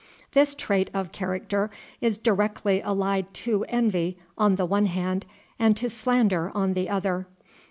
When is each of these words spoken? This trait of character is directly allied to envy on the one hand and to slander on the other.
This 0.31 0.55
trait 0.55 0.89
of 0.95 1.11
character 1.11 1.69
is 1.99 2.17
directly 2.17 2.81
allied 2.81 3.31
to 3.35 3.65
envy 3.69 4.17
on 4.35 4.55
the 4.55 4.65
one 4.65 4.87
hand 4.87 5.27
and 5.59 5.77
to 5.77 5.91
slander 5.91 6.51
on 6.55 6.73
the 6.73 6.89
other. 6.89 7.27